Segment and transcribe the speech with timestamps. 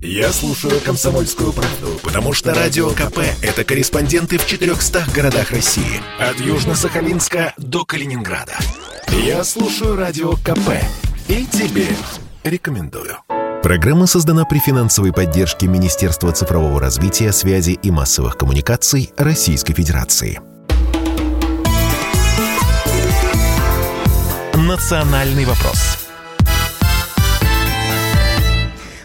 [0.00, 6.00] Я слушаю «Комсомольскую правду», потому что «Радио КП»— это корреспонденты в 400 городах России.
[6.20, 8.56] От Южно-Сахалинска до Калининграда.
[9.08, 10.70] Я слушаю «Радио КП»
[11.26, 11.88] и тебе
[12.44, 13.16] рекомендую.
[13.64, 20.40] Программа создана при финансовой поддержке Министерства цифрового развития, связи и массовых коммуникаций Российской Федерации.
[24.54, 26.07] «Национальный вопрос»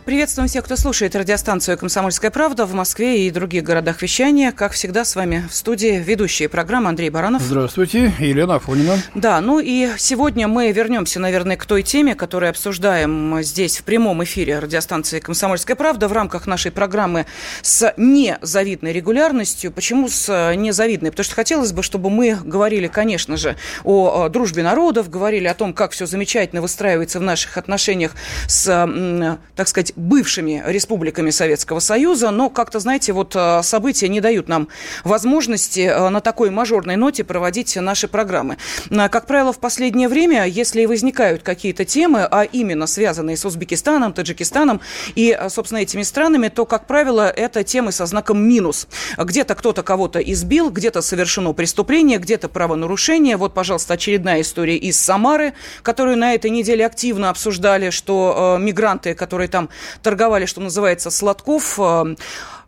[0.06, 4.52] Приветствуем всех, кто слушает радиостанцию «Комсомольская правда» в Москве и других городах вещания.
[4.52, 7.42] Как всегда, с вами в студии ведущие программы Андрей Баранов.
[7.42, 8.98] Здравствуйте, Елена Афонина.
[9.16, 14.22] Да, ну и сегодня мы вернемся, наверное, к той теме, которую обсуждаем здесь в прямом
[14.26, 17.26] эфире радиостанции «Комсомольская правда» в рамках нашей программы
[17.62, 19.72] с незавидной регулярностью.
[19.72, 21.12] Почему с незавидной?
[21.12, 25.74] Потому что хотелось бы, чтобы мы говорили, конечно же, о дружбе народов, говорили о том,
[25.74, 28.12] как все замечательно выстраивается в наших отношениях
[28.48, 34.48] с, так сказать, бывшими республиками Советского Союза, но как-то, знаете, вот э, события не дают
[34.48, 34.68] нам
[35.04, 38.58] возможности э, на такой мажорной ноте проводить наши программы.
[38.90, 44.14] Э, как правило, в последнее время, если возникают какие-то темы, а именно связанные с Узбекистаном,
[44.14, 44.82] Таджикистаном
[45.16, 48.88] и, собственно, этими странами, то, как правило, это темы со знаком минус.
[49.18, 53.38] Где-то кто-то кого-то избил, где-то совершено преступление, где-то правонарушение.
[53.38, 59.14] Вот, пожалуйста, очередная история из Самары, которую на этой неделе активно обсуждали, что э, мигранты,
[59.14, 59.70] которые там
[60.02, 61.80] торговали, что называется, сладков.
[61.80, 62.16] Э,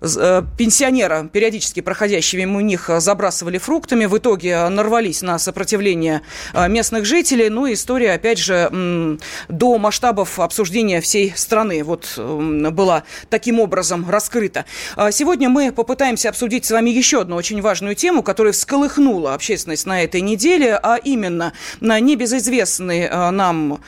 [0.02, 4.06] э, пенсионера, периодически проходящими у них, э, забрасывали фруктами.
[4.06, 6.22] В итоге нарвались на сопротивление
[6.54, 7.50] местных жителей.
[7.50, 8.70] Ну, история, опять же,
[9.50, 14.66] до масштабов обсуждения всей страны вот была таким образом раскрыта.
[15.12, 20.04] Сегодня мы попытаемся обсудить с вами еще одну очень важную тему, которая всколыхнула общественность на
[20.04, 23.80] этой неделе, а именно на небезызвестный нам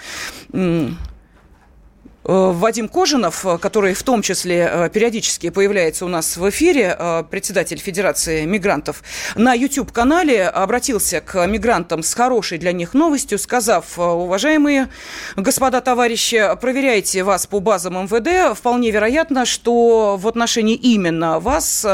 [2.28, 6.98] Вадим Кожинов, э, который в том числе э, периодически появляется у нас в эфире,
[7.30, 9.02] председатель Федерации мигрантов,
[9.36, 14.90] на YouTube-канале обратился к мигрантам с хорошей для них новостью, сказав, уважаемые
[15.36, 21.86] господа товарищи, проверяйте вас по базам МВД, вполне вероятно, что в отношении именно вас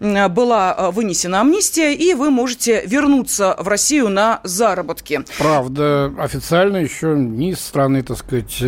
[0.00, 5.22] была вынесена амнистия, и вы можете вернуться в Россию на заработки.
[5.38, 8.62] Правда, официально еще ни страны, так сказать,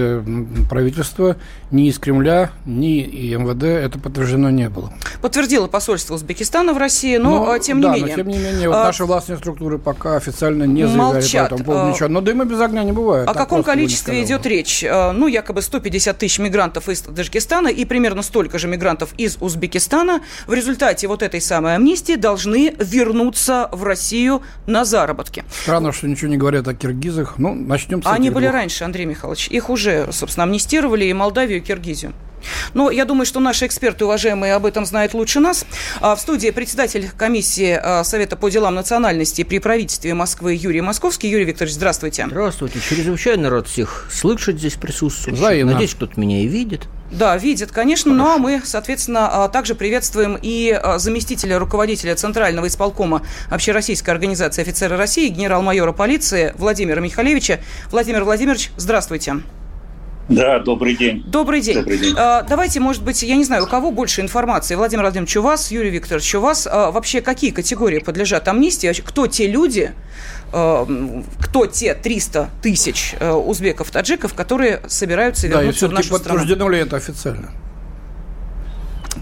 [0.69, 1.37] правительства посольства,
[1.71, 4.93] ни из Кремля, ни и МВД это подтверждено не было.
[5.22, 8.16] Подтвердило посольство Узбекистана в России, но, но ну, тем да, не менее.
[8.16, 11.50] но тем не менее, вот а, наши властные структуры пока официально не заявляют молчат.
[11.50, 12.09] по этому поводу а, ничего.
[12.09, 13.28] Но дыма без огня не бывает.
[13.28, 14.84] О каком количестве идет речь?
[14.84, 20.21] А, ну, якобы 150 тысяч мигрантов из Таджикистана и примерно столько же мигрантов из Узбекистана
[20.47, 25.44] в результате вот этой самой амнистии должны вернуться в Россию на заработки.
[25.62, 27.34] Странно, что ничего не говорят о киргизах.
[27.38, 28.54] Ну, начнем с Они были двух.
[28.54, 29.48] раньше, Андрей Михайлович.
[29.48, 32.12] Их уже, собственно, амнистировали и Молдавию, и Киргизию.
[32.75, 35.65] Но я думаю, что наши эксперты, уважаемые, об этом знают лучше нас.
[36.00, 41.28] А, в студии председатель комиссии а, Совета по делам национальности при правительстве Москвы Юрий Московский.
[41.28, 42.27] Юрий Викторович, здравствуйте.
[42.27, 42.81] Здравствуйте.
[42.81, 45.41] Чрезвычайно рад всех слышать здесь присутствующих.
[45.41, 45.72] Взаимно.
[45.72, 46.89] Надеюсь, кто-то меня и видит.
[47.10, 48.12] Да, видит, конечно.
[48.12, 48.25] Хорошо.
[48.25, 54.97] Ну а мы, соответственно, а, также приветствуем и заместителя руководителя Центрального исполкома Общероссийской организации офицеры
[54.97, 57.60] России, генерал-майора полиции Владимира Михалевича.
[57.91, 59.37] Владимир Владимирович, здравствуйте.
[60.30, 61.24] Да, добрый день.
[61.26, 61.74] Добрый день.
[61.74, 62.14] Добрый день.
[62.16, 64.76] А, давайте, может быть, я не знаю, у кого больше информации.
[64.76, 68.92] Владимир Владимирович, у вас, Юрий Викторович, у вас а, вообще какие категории подлежат амнистии?
[69.04, 69.92] Кто те люди,
[70.52, 70.86] а,
[71.41, 76.38] кто те 300 тысяч узбеков, таджиков, которые собираются вернуться да, в нашу страну?
[76.38, 77.50] подтверждено ли это официально?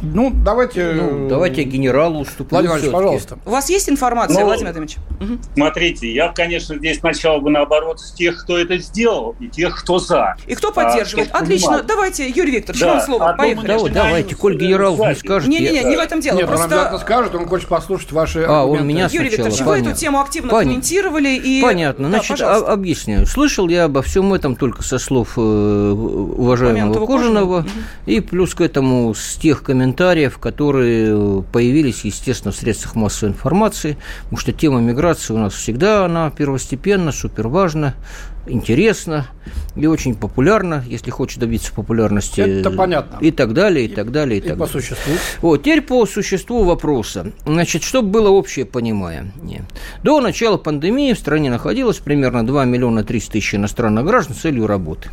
[0.02, 0.92] Ну, давайте...
[0.92, 2.48] Ну, давайте генералу уступлю.
[2.50, 3.38] Владимир Владимирович, пожалуйста.
[3.44, 4.96] У вас есть информация, ну, Владимир Владимирович?
[5.20, 5.38] Угу.
[5.54, 9.98] Смотрите, я, конечно, здесь сначала бы наоборот с тех, кто это сделал, и тех, кто
[9.98, 10.36] за.
[10.46, 11.30] И кто поддерживает.
[11.32, 11.68] А, Отлично.
[11.68, 11.86] Понимал.
[11.86, 12.94] Давайте, Юрий Викторович, да.
[12.94, 13.34] вам слово.
[13.36, 13.66] Поехали.
[13.66, 15.48] Давай, давайте, коль генерал не скажет.
[15.48, 16.36] Не-не-не, не в этом дело.
[16.36, 16.66] Нет, Просто...
[16.66, 20.20] он обязательно скажет, он хочет послушать ваши А, он меня Юрий Викторович, вы эту тему
[20.20, 20.72] активно Понятно.
[20.72, 21.28] комментировали.
[21.36, 21.62] И...
[21.62, 22.08] Понятно.
[22.08, 22.72] Значит, пожалуйста.
[22.72, 23.26] объясняю.
[23.26, 27.66] Слышал я обо всем этом только со слов э, уважаемого Кожаного,
[28.06, 29.77] и плюс к этому с тех комментариев,
[30.38, 36.30] которые появились, естественно, в средствах массовой информации, потому что тема миграции у нас всегда она
[36.30, 37.94] первостепенна, супер важна
[38.48, 39.26] интересно
[39.76, 42.40] и очень популярно, если хочешь добиться популярности.
[42.40, 43.18] Это понятно.
[43.20, 44.40] И так далее, и, и так далее.
[44.40, 44.80] И, и так по далее.
[44.80, 45.14] существу.
[45.40, 47.32] Вот, теперь по существу вопроса.
[47.46, 49.32] Значит, чтобы было общее понимание.
[50.02, 54.66] До начала пандемии в стране находилось примерно 2 миллиона 300 тысяч иностранных граждан с целью
[54.66, 55.10] работы.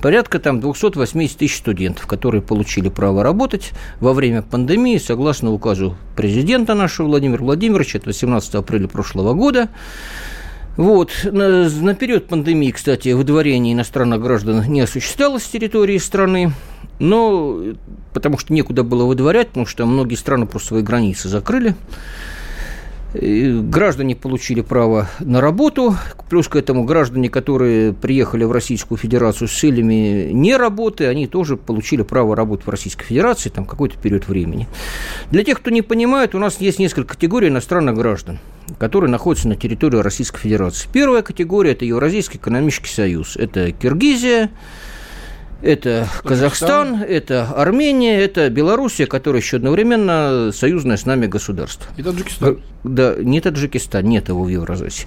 [0.00, 6.74] Порядка там 280 тысяч студентов, которые получили право работать во время пандемии, согласно указу президента
[6.74, 9.68] нашего Владимира Владимировича от 18 апреля прошлого года.
[10.76, 11.10] Вот.
[11.24, 16.52] На, на период пандемии, кстати, выдворение иностранных граждан не осуществлялось с территории страны.
[17.00, 17.60] Но
[18.12, 21.74] потому что некуда было выдворять, потому что многие страны просто свои границы закрыли.
[23.14, 25.96] Граждане получили право на работу,
[26.28, 31.56] плюс к этому граждане, которые приехали в Российскую Федерацию с целями не работы, они тоже
[31.56, 34.68] получили право работать в Российской Федерации там какой-то период времени.
[35.30, 38.38] Для тех, кто не понимает, у нас есть несколько категорий иностранных граждан,
[38.78, 40.86] которые находятся на территории Российской Федерации.
[40.92, 43.36] Первая категория– это Евразийский экономический союз.
[43.36, 44.50] Это Киргизия,
[45.62, 51.86] это Казахстан, Казахстан, это Армения, это Белоруссия, которая еще одновременно союзное с нами государство.
[51.96, 52.62] И Таджикистан.
[52.84, 55.04] Да, не Таджикистан, нет его в Евразосе.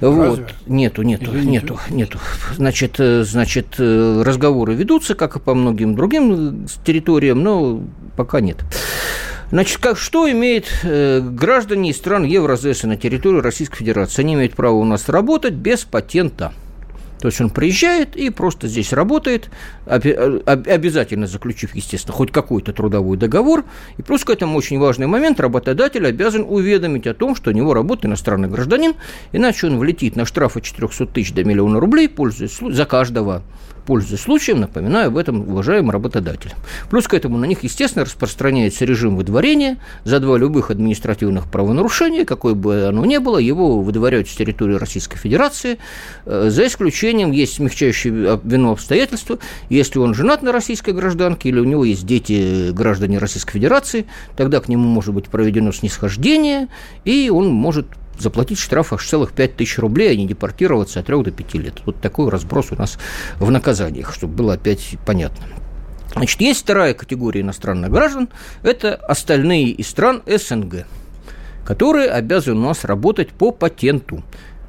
[0.00, 0.54] Вот.
[0.66, 1.50] Нету, нету, Извините.
[1.50, 2.18] нету, нету.
[2.56, 7.80] Значит, э, значит, э, разговоры ведутся, как и по многим другим территориям, но
[8.16, 8.58] пока нет.
[9.52, 14.22] Значит, как, что имеют э, граждане из стран Евразеса на территории Российской Федерации?
[14.22, 16.52] Они имеют право у нас работать без патента.
[17.22, 19.48] То есть он приезжает и просто здесь работает,
[19.86, 23.64] обязательно заключив, естественно, хоть какой-то трудовой договор.
[23.96, 27.74] И плюс к этому очень важный момент, работодатель обязан уведомить о том, что у него
[27.74, 28.94] работает иностранный гражданин,
[29.30, 33.44] иначе он влетит на штрафы 400 тысяч до миллиона рублей, пользуясь за каждого
[33.86, 36.56] Пользуясь случаем, напоминаю об этом уважаемым работодателям.
[36.88, 42.54] Плюс к этому на них, естественно, распространяется режим выдворения за два любых административных правонарушения, какое
[42.54, 45.78] бы оно ни было, его выдворяют с территории Российской Федерации,
[46.26, 49.38] э, за исключением есть смягчающие вину обстоятельства,
[49.68, 54.06] если он женат на российской гражданке или у него есть дети граждане Российской Федерации,
[54.36, 56.68] тогда к нему может быть проведено снисхождение,
[57.04, 57.86] и он может
[58.18, 61.82] заплатить штраф аж целых 5 тысяч рублей, а не депортироваться от 3 до 5 лет.
[61.86, 62.98] Вот такой разброс у нас
[63.38, 65.46] в наказаниях, чтобы было опять понятно.
[66.14, 68.28] Значит, есть вторая категория иностранных граждан,
[68.62, 70.86] это остальные из стран СНГ,
[71.64, 74.22] которые обязаны у нас работать по патенту.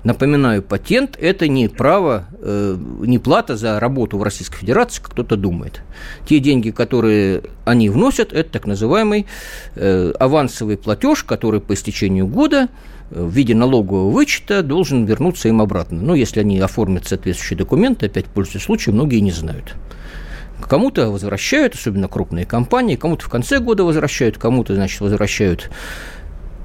[0.03, 5.37] Напоминаю, патент– это не право, э, не плата за работу в Российской Федерации, как кто-то
[5.37, 5.81] думает.
[6.27, 9.27] Те деньги, которые они вносят, это так называемый
[9.75, 12.67] э, авансовый платеж, который по истечению года
[13.13, 16.01] в виде налогового вычета должен вернуться им обратно.
[16.01, 19.75] Но если они оформят соответствующие документы, опять пользуясь случаем, многие не знают.
[20.61, 25.69] Кому-то возвращают, особенно крупные компании, кому-то в конце года возвращают, кому-то, значит, возвращают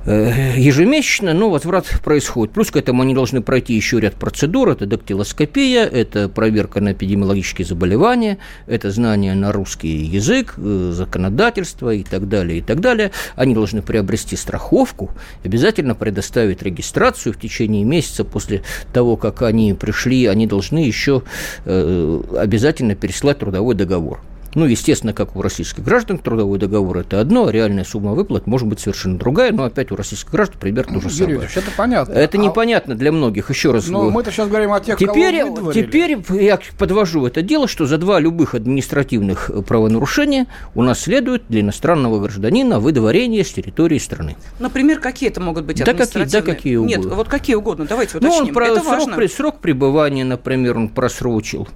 [0.09, 2.55] ежемесячно, но возврат происходит.
[2.55, 4.71] Плюс к этому они должны пройти еще ряд процедур.
[4.71, 12.03] Это дактилоскопия, это проверка на эпидемиологические заболевания, это знание на русский язык, э, законодательство и
[12.03, 13.11] так далее, и так далее.
[13.37, 15.11] Они должны приобрести страховку,
[15.45, 18.63] обязательно предоставить регистрацию в течение месяца после
[18.93, 21.23] того, как они пришли, они должны еще
[21.65, 24.21] э, обязательно переслать трудовой договор.
[24.55, 28.67] Ну, естественно, как у российских граждан, трудовой договор– это одно, а реальная сумма выплат может
[28.67, 31.35] быть совершенно другая, но опять у российских граждан примерно то же самое.
[31.35, 32.13] Юрьевич, это понятно.
[32.13, 32.41] Это а...
[32.41, 36.59] непонятно для многих, еще раз Но мы-то сейчас говорим о тех, теперь, кого Теперь я
[36.79, 42.81] подвожу это дело, что за два любых административных правонарушения у нас следует для иностранного гражданина
[42.81, 44.37] выдворение с территории страны.
[44.59, 46.27] Например, какие это могут быть административные?
[46.27, 46.97] Да какие, да какие угодно.
[46.97, 48.39] Нет, вот какие угодно, давайте уточним.
[48.39, 49.29] Ну, он про, это срок, важно.
[49.29, 51.69] срок пребывания, например, он просрочил.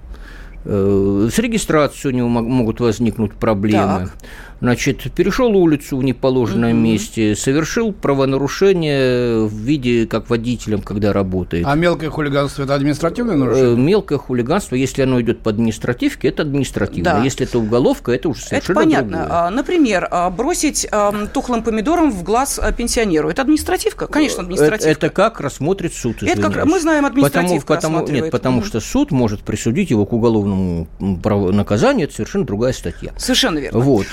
[0.65, 4.09] Э, с регистрацией у него могут возникнуть проблемы.
[4.11, 4.13] Так.
[4.63, 6.79] Значит, перешел улицу в неположенном угу.
[6.79, 11.65] месте, совершил правонарушение в виде как водителем, когда работает.
[11.67, 13.73] А мелкое хулиганство– это административное нарушение?
[13.73, 17.15] Э, мелкое хулиганство, если оно идет по административке, это административное.
[17.15, 17.23] Да.
[17.25, 19.17] Если это уголовка, это уже совершенно Это понятно.
[19.17, 19.37] Другое.
[19.37, 20.87] А, например, а, бросить
[21.33, 24.07] тухлым помидором в глаз а, пенсионеру– это административка?
[24.07, 24.89] Конечно, административка.
[24.89, 28.65] Это, это как рассмотрит суд, Это как, мы знаем, административка потому, потому, Нет, потому угу.
[28.65, 33.11] что суд может присудить его к уголовному наказанию, это совершенно другая статья.
[33.17, 33.79] Совершенно верно.
[33.81, 34.07] Вот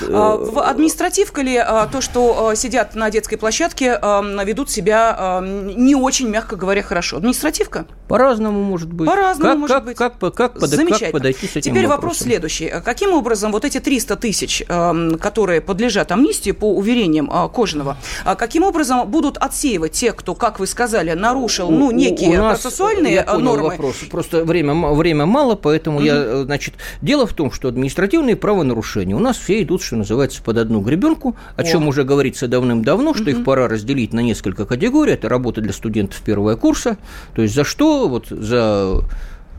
[0.57, 6.27] административка ли а, то, что а, сидят на детской площадке, а, ведут себя не очень,
[6.27, 7.17] мягко говоря, хорошо?
[7.17, 7.85] Административка?
[8.07, 9.07] По-разному может быть.
[9.07, 9.97] По-разному как, может как, быть.
[9.97, 10.99] Как, как, как, Замечательно.
[10.99, 12.01] как подойти с этим Теперь вопросом?
[12.01, 12.73] вопрос следующий.
[12.83, 17.97] Каким образом вот эти 300 тысяч, которые подлежат амнистии по уверениям Кожаного,
[18.37, 23.13] каким образом будут отсеивать тех, кто, как вы сказали, нарушил ну, некие у нас, процессуальные
[23.13, 23.69] я понял нормы?
[23.69, 23.95] Вопрос.
[24.09, 26.05] Просто время, время мало, поэтому угу.
[26.05, 30.57] я, значит, дело в том, что административные правонарушения у нас все идут, что называется, под
[30.57, 31.63] одну гребенку, о, о.
[31.63, 33.31] чем уже говорится давным-давно, что угу.
[33.31, 35.13] их пора разделить на несколько категорий.
[35.13, 36.97] Это работа для студентов первого курса,
[37.35, 39.03] то есть за что, вот за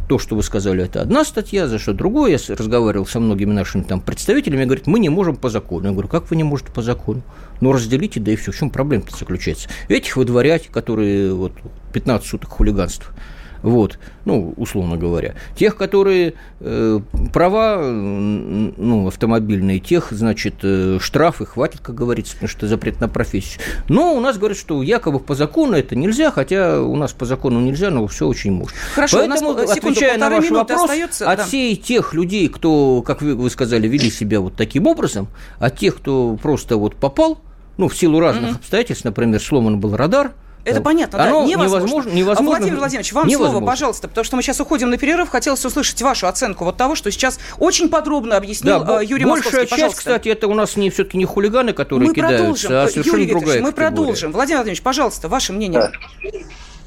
[0.08, 2.32] то, что вы сказали, это одна статья, за что другое.
[2.32, 5.86] Я разговаривал со многими нашими там представителями, говорят, мы не можем по закону.
[5.86, 7.22] Я говорю, как вы не можете по закону?
[7.60, 8.52] Ну, разделите, да и все.
[8.52, 9.68] В чем проблема-то заключается?
[9.88, 11.52] Этих выдворять, которые вот
[11.92, 13.14] 15 суток хулиганства,
[13.62, 15.34] вот, ну, условно говоря.
[15.56, 17.00] Тех, которые э,
[17.32, 23.62] права, ну, автомобильные, тех, значит, э, штрафы хватит, как говорится, потому что запрет на профессию.
[23.88, 27.60] Но у нас говорят, что якобы по закону это нельзя, хотя у нас по закону
[27.60, 28.76] нельзя, но все очень можно.
[28.94, 31.44] Хорошо, Поэтому, у нас, секунду, отвечая на ваш вопрос, остается, от да.
[31.44, 35.28] всей тех людей, кто, как вы, вы сказали, вели себя вот таким образом,
[35.58, 37.38] от тех, кто просто вот попал,
[37.76, 38.56] ну, в силу разных mm-hmm.
[38.56, 40.32] обстоятельств, например, сломан был радар,
[40.64, 40.84] это там.
[40.84, 41.78] понятно, Оно да, невозможно.
[41.84, 42.50] невозможно, невозможно.
[42.58, 43.52] Владимир Владимирович, вам невозможно.
[43.58, 45.28] слово, пожалуйста, потому что мы сейчас уходим на перерыв.
[45.28, 49.76] Хотелось услышать вашу оценку вот того, что сейчас очень подробно объяснил да, Юрий Большая Московский.
[49.76, 52.72] часть, кстати, это у нас не все-таки не хулиганы, которые мы кидаются, продолжим.
[52.76, 53.72] а совершенно Юрий другая мы категория.
[53.90, 54.32] продолжим.
[54.32, 55.80] Владимир Владимирович, пожалуйста, ваше мнение.
[55.80, 55.90] Да.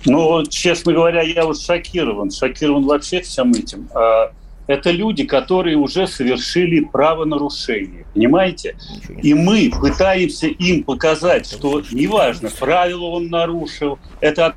[0.06, 2.30] Ну, честно говоря, я вот шокирован.
[2.32, 3.90] Шокирован вообще всем этим.
[4.68, 8.76] Это люди, которые уже совершили правонарушение, понимаете?
[9.22, 14.56] И мы пытаемся им показать, что неважно, правила он нарушил, это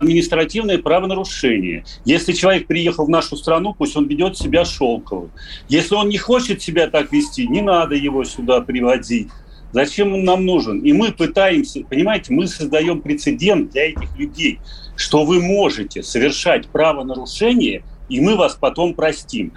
[0.00, 1.84] административное правонарушение.
[2.04, 5.30] Если человек приехал в нашу страну, пусть он ведет себя шелковым.
[5.68, 9.28] Если он не хочет себя так вести, не надо его сюда приводить.
[9.72, 10.80] Зачем он нам нужен?
[10.80, 14.58] И мы пытаемся, понимаете, мы создаем прецедент для этих людей,
[14.96, 19.52] что вы можете совершать правонарушение– и мы вас потом простим.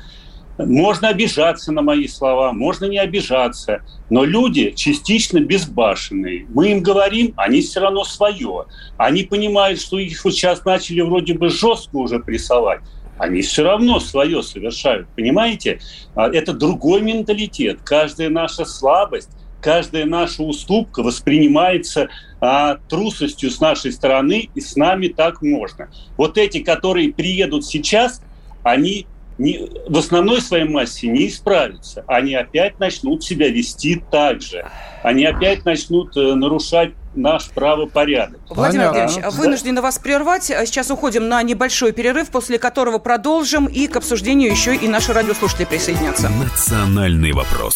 [0.65, 6.47] Можно обижаться на мои слова, можно не обижаться, но люди частично безбашенные.
[6.49, 8.65] Мы им говорим, они все равно свое.
[8.97, 12.81] Они понимают, что их вот сейчас начали вроде бы жестко уже прессовать,
[13.17, 15.79] они все равно свое совершают, понимаете?
[16.15, 17.79] А это другой менталитет.
[17.85, 19.29] Каждая наша слабость,
[19.61, 22.09] каждая наша уступка воспринимается
[22.41, 25.89] а, трусостью с нашей стороны, и с нами так можно.
[26.17, 28.21] Вот эти, которые приедут сейчас–
[28.63, 29.07] они
[29.39, 32.03] не, в основной своей массе не исправятся.
[32.07, 34.65] Они опять начнут себя вести так же.
[35.01, 38.41] Они опять начнут э, нарушать наш правопорядок.
[38.49, 40.43] Владимир Владимирович, вынуждены вас прервать.
[40.43, 43.65] Сейчас уходим на небольшой перерыв, после которого продолжим.
[43.65, 46.29] И к обсуждению еще и наши радиослушатели присоединятся.
[46.29, 47.75] Национальный вопрос.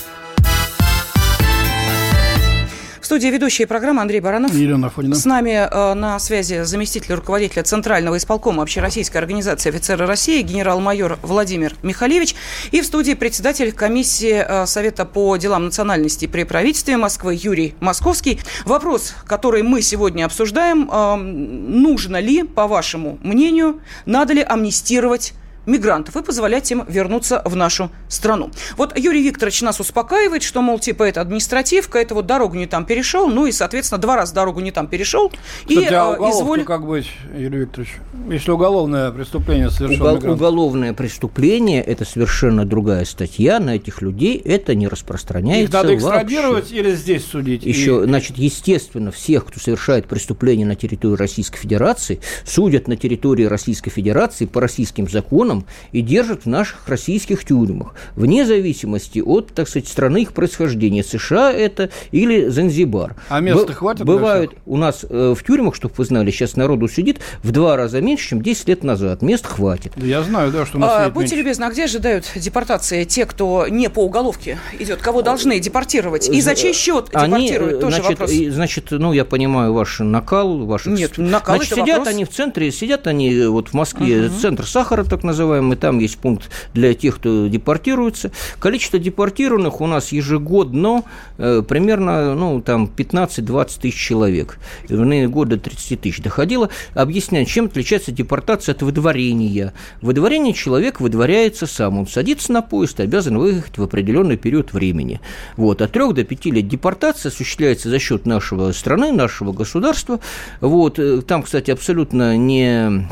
[3.11, 4.53] студии ведущая программы Андрей Баранов.
[4.53, 5.15] Елена Афонина.
[5.15, 11.75] С нами э, на связи заместитель руководителя Центрального исполкома Общероссийской организации офицеры России генерал-майор Владимир
[11.83, 12.35] Михалевич.
[12.71, 18.39] И в студии председатель комиссии э, Совета по делам национальности при правительстве Москвы Юрий Московский.
[18.63, 25.33] Вопрос, который мы сегодня обсуждаем, э, нужно ли, по вашему мнению, надо ли амнистировать
[25.65, 28.51] мигрантов и позволять им вернуться в нашу страну.
[28.77, 32.85] Вот Юрий Викторович нас успокаивает, что, мол, типа, это административка, это вот дорогу не там
[32.85, 35.29] перешел, ну и, соответственно, два раза дорогу не там перешел.
[35.29, 36.63] Кстати, и а изволь...
[36.63, 37.95] как быть, Юрий Викторович,
[38.29, 40.35] если уголовное преступление совершил Угол, мигрант?
[40.35, 46.63] Уголовное преступление– это совершенно другая статья, на этих людей это не распространяется Их надо экстрадировать
[46.63, 46.75] вообще.
[46.77, 47.63] или здесь судить?
[47.63, 48.05] Еще, и...
[48.05, 54.45] значит, естественно, всех, кто совершает преступление на территории Российской Федерации, судят на территории Российской Федерации
[54.45, 59.87] по российским законам, законом и держат в наших российских тюрьмах, вне зависимости от, так сказать,
[59.87, 61.03] страны их происхождения.
[61.03, 63.15] США это или Занзибар.
[63.29, 64.05] А места Б- хватит?
[64.05, 68.01] Бывают у нас э, в тюрьмах, чтобы вы знали, сейчас народу сидит в два раза
[68.01, 69.21] меньше, чем 10 лет назад.
[69.21, 69.93] Мест хватит.
[69.97, 71.35] Я знаю, да, что у нас а, Будьте меньше.
[71.35, 75.01] любезны, а где ожидают депортации те, кто не по уголовке идет?
[75.01, 76.29] Кого должны депортировать?
[76.29, 77.81] И за чей счет они, депортируют?
[77.81, 78.31] Тоже значит, вопрос.
[78.31, 80.65] значит, ну, я понимаю ваш накал.
[80.65, 80.85] Ваш...
[80.85, 82.07] Нет, накал значит, сидят вопрос.
[82.07, 84.39] они в центре, сидят они э, вот в Москве, угу.
[84.39, 85.40] центр сахара так называемый,
[85.75, 88.31] там есть пункт для тех, кто депортируется.
[88.59, 91.03] Количество депортированных у нас ежегодно
[91.37, 94.57] э, примерно ну, там 15-20 тысяч человек.
[94.87, 96.69] В годы 30 тысяч доходило.
[96.93, 99.73] Объясняю, чем отличается депортация от выдворения.
[100.01, 101.99] Выдворение человек выдворяется сам.
[101.99, 105.19] Он садится на поезд, обязан выехать в определенный период времени.
[105.57, 105.81] Вот.
[105.81, 110.19] От 3 до 5 лет депортация осуществляется за счет нашего страны, нашего государства.
[110.59, 110.99] Вот.
[110.99, 113.07] Э, там, кстати, абсолютно не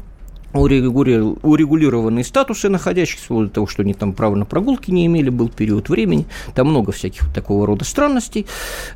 [0.53, 5.89] урегулированные статусы находящихся, до того, что они там права на прогулки не имели, был период
[5.89, 6.25] времени,
[6.55, 8.47] там много всяких такого рода странностей.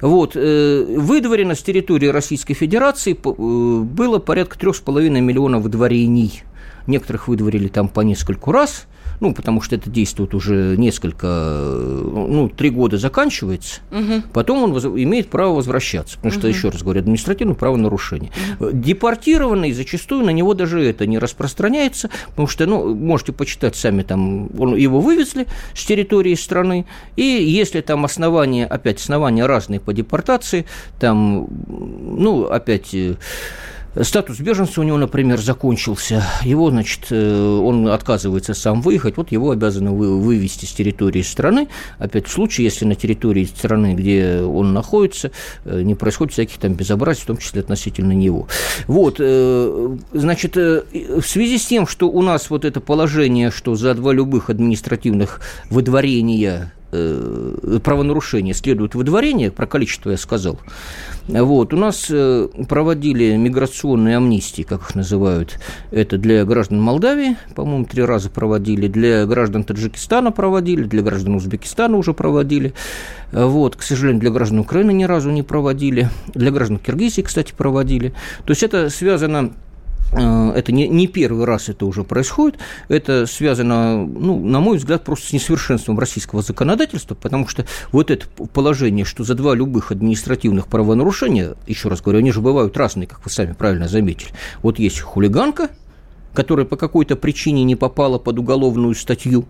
[0.02, 0.34] Вот.
[0.36, 6.44] Э, выдворено с территории Российской Федерации э, было порядка 3,5 миллионов выдворений.
[6.88, 8.88] Некоторых выдворили там по нескольку раз–
[9.20, 14.24] ну, потому что это действует уже несколько, ну, три года заканчивается, угу.
[14.34, 16.48] потом он имеет право возвращаться, потому что, угу.
[16.48, 18.32] еще раз говорю, административное правонарушение.
[18.60, 18.72] Угу.
[18.74, 24.50] Депортированный зачастую на него даже это не распространяется, потому что, ну, можете почитать сами, там,
[24.58, 30.66] он, его вывезли с территории страны, и если там основания, опять основания разные по депортации,
[31.00, 33.16] там, ну, опять э,
[34.02, 36.24] Статус беженца у него, например, закончился.
[36.44, 39.18] Его, значит, э, он отказывается сам выехать.
[39.18, 41.68] Вот его обязаны вывести с территории страны.
[42.00, 45.32] Опять в случае, если на территории страны, где он находится,
[45.66, 48.48] э, не происходит всяких там безобразий, в том числе относительно него.
[48.88, 53.94] Вот, э, значит, в связи с тем, что у нас вот это положение, что за
[53.94, 56.74] два любых административных выдворения
[57.84, 60.60] правонарушения следует выдворение, про количество я сказал.
[61.28, 65.58] Вот, у нас э, проводили миграционные амнистии, как их называют,
[65.90, 71.96] это для граждан Молдавии, по-моему, три раза проводили, для граждан Таджикистана проводили, для граждан Узбекистана
[71.96, 72.74] уже проводили,
[73.32, 78.10] вот, к сожалению, для граждан Украины ни разу не проводили, для граждан Киргизии, кстати, проводили.
[78.46, 79.54] То есть это связано
[80.14, 82.60] это не, не первый раз это уже происходит.
[82.88, 88.28] Это связано, ну, на мой взгляд, просто с несовершенством российского законодательства, потому что вот это
[88.28, 93.24] положение, что за два любых административных правонарушения, еще раз говорю, они же бывают разные, как
[93.24, 94.32] вы сами правильно заметили.
[94.62, 95.70] Вот есть хулиганка,
[96.34, 99.46] которая по какой-то причине не попала под уголовную статью,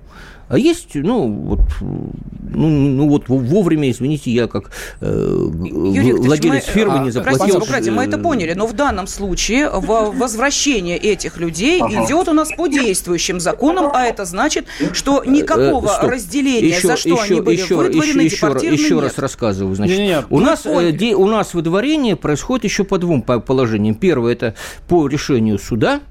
[0.50, 7.00] а есть, ну, вот, ну, ну вот вовремя, извините, я как э, владелец мы, фирмы
[7.00, 7.60] а, не заплатил.
[7.60, 12.06] Простите, мы это поняли, но в данном случае возвращение этих людей ага.
[12.06, 16.98] идет у нас по действующим законам, а это значит, что никакого э, разделения, еще, за
[16.98, 19.04] что еще, они были еще, выдворены, еще, депортированы, Еще нет.
[19.04, 23.22] раз рассказываю, значит, не, не, у, нас, э, у нас выдворение происходит еще по двум
[23.22, 23.96] положениям.
[23.96, 24.56] Первое– это
[24.88, 26.02] по решению суда,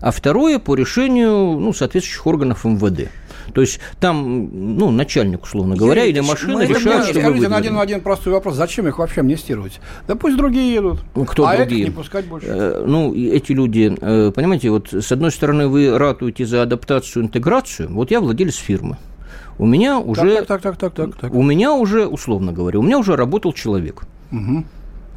[0.00, 3.10] а второе– по решению ну, соответствующих органов МВД.
[3.54, 7.78] То есть там, ну, начальник, условно говоря, Юрий или машина решает, что Скажите на один,
[7.78, 8.56] один простой вопрос.
[8.56, 9.80] Зачем их вообще амнистировать?
[10.06, 11.00] Да пусть другие едут.
[11.14, 11.84] Ну, кто а другие?
[11.84, 12.48] не пускать больше.
[12.48, 17.88] Э, ну, эти люди, э, понимаете, вот с одной стороны вы ратуете за адаптацию, интеграцию.
[17.92, 18.96] Вот я владелец фирмы.
[19.58, 20.44] У меня уже...
[20.44, 21.34] Так, так, так, так, так, так.
[21.34, 24.02] У меня уже, условно говоря, у меня уже работал человек.
[24.32, 24.64] Угу.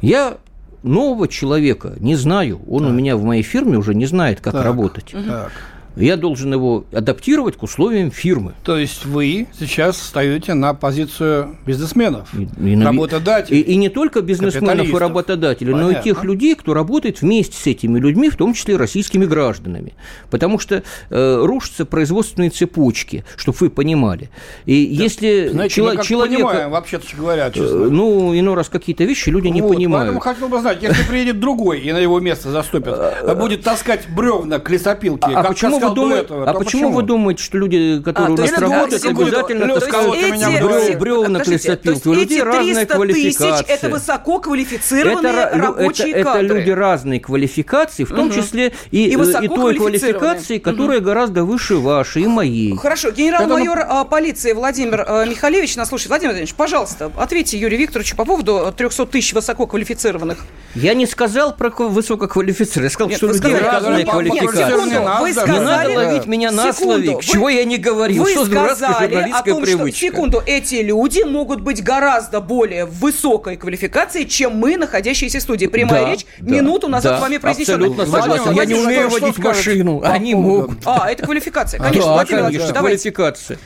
[0.02, 0.38] Я
[0.82, 2.60] нового человека не знаю.
[2.68, 2.90] Он так.
[2.90, 4.64] у меня в моей фирме уже не знает, как так.
[4.64, 5.12] работать.
[5.12, 5.52] Так
[5.96, 8.54] я должен его адаптировать к условиям фирмы.
[8.64, 13.60] То есть вы сейчас встаете на позицию бизнесменов, и, и, работодателей.
[13.60, 15.92] И, и не только бизнесменов и работодателей, Понятно.
[15.92, 19.94] но и тех людей, кто работает вместе с этими людьми, в том числе российскими гражданами.
[20.30, 24.30] Потому что э, рушатся производственные цепочки, чтобы вы понимали.
[24.66, 26.38] И да, если знаете, чело- мы человек...
[26.38, 27.84] понимаем, вообще-то говоря, честно.
[27.84, 30.14] Э, ну, иной раз какие-то вещи люди вот, не понимают.
[30.14, 34.08] Поэтому хотел бы знать, если приедет другой и на его место заступит, а будет таскать
[34.08, 37.58] бревна к лесопилке, а, а почему вы думаете, этого, а почему, почему вы думаете, что
[37.58, 42.08] люди, которые а, у нас работают, обязательно таскают бревна к лесопилке?
[42.08, 43.66] У людей разная квалификация.
[43.66, 46.46] это высококвалифицированные рабочие кадры.
[46.46, 52.26] Это люди разной квалификации, в том числе и той квалификации, которая гораздо выше вашей и
[52.26, 52.76] моей.
[52.76, 53.10] Хорошо.
[53.10, 56.10] Генерал-майор а, полиции Владимир а, Михалевич нас слушает.
[56.10, 60.38] Владимир Владимирович, пожалуйста, ответьте Юрию Викторовичу по поводу 300 тысяч высококвалифицированных.
[60.74, 65.20] Я не сказал про высококвалифицированных, я сказал, что люди разной квалификации.
[65.20, 68.24] Вы сказали, надо ловить меня на слове, вы, чего я не говорил.
[68.24, 69.88] Вы что сказали о том, привычка?
[69.88, 75.66] что, секунду, эти люди могут быть гораздо более высокой квалификации, чем мы, находящиеся в студии.
[75.66, 77.86] Прямая да, речь, да, минуту назад да, с вами произнесена.
[77.86, 78.52] Абсолютно согласен.
[78.52, 80.78] Я не умею водить машину, они могут.
[80.84, 81.78] А, это квалификация.
[81.80, 83.58] Конечно, да, Владимир Владимирович, квалификация.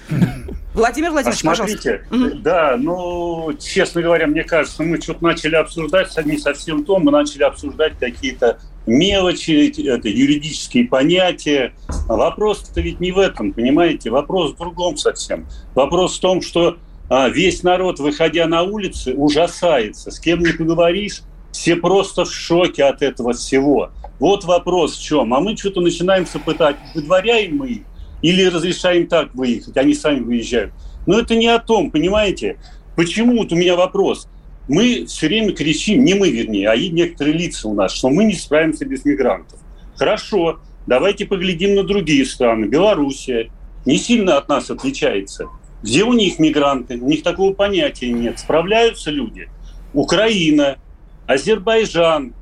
[0.74, 2.38] Владимир Владимирович, а смотрите, пожалуйста.
[2.38, 7.44] Да, ну, честно говоря, мне кажется, мы что-то начали обсуждать, не совсем то, мы начали
[7.44, 11.74] обсуждать какие-то мелочи, это юридические понятия.
[12.08, 14.10] А вопрос-то ведь не в этом, понимаете?
[14.10, 15.46] Вопрос в другом совсем.
[15.74, 16.76] Вопрос в том, что
[17.08, 20.10] а, весь народ, выходя на улицы, ужасается.
[20.10, 23.90] С кем не поговоришь, все просто в шоке от этого всего.
[24.18, 25.34] Вот вопрос в чем.
[25.34, 27.82] А мы что-то начинаем пытать, выдворяем мы их
[28.22, 30.72] или разрешаем так выехать, они сами выезжают.
[31.06, 32.58] Но это не о том, понимаете?
[32.96, 34.28] Почему, вот у меня вопрос–
[34.68, 38.24] мы все время кричим, не мы вернее, а и некоторые лица у нас, что мы
[38.24, 39.58] не справимся без мигрантов.
[39.96, 42.66] Хорошо, давайте поглядим на другие страны.
[42.66, 43.50] Белоруссия
[43.84, 45.48] не сильно от нас отличается.
[45.82, 46.96] Где у них мигранты?
[46.96, 48.38] У них такого понятия нет.
[48.38, 49.48] Справляются люди?
[49.92, 50.78] Украина,
[51.26, 52.34] Азербайджан,